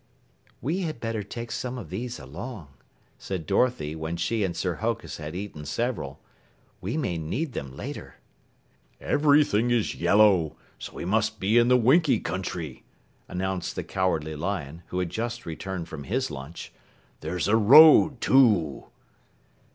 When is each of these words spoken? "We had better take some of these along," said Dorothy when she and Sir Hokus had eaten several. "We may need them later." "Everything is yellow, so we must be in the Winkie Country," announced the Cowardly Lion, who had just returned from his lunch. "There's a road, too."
"We 0.63 0.79
had 0.79 0.99
better 0.99 1.21
take 1.21 1.51
some 1.51 1.77
of 1.77 1.91
these 1.91 2.17
along," 2.17 2.69
said 3.19 3.45
Dorothy 3.45 3.95
when 3.95 4.17
she 4.17 4.43
and 4.43 4.57
Sir 4.57 4.77
Hokus 4.77 5.17
had 5.17 5.35
eaten 5.35 5.63
several. 5.63 6.19
"We 6.81 6.97
may 6.97 7.19
need 7.19 7.53
them 7.53 7.75
later." 7.77 8.15
"Everything 8.99 9.69
is 9.69 9.93
yellow, 9.93 10.55
so 10.79 10.93
we 10.93 11.05
must 11.05 11.39
be 11.39 11.59
in 11.59 11.67
the 11.67 11.77
Winkie 11.77 12.19
Country," 12.19 12.81
announced 13.27 13.75
the 13.75 13.83
Cowardly 13.83 14.35
Lion, 14.35 14.81
who 14.87 14.97
had 14.97 15.11
just 15.11 15.45
returned 15.45 15.87
from 15.87 16.05
his 16.05 16.31
lunch. 16.31 16.73
"There's 17.19 17.47
a 17.47 17.55
road, 17.55 18.21
too." 18.21 18.85